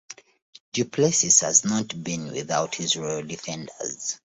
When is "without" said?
2.31-2.73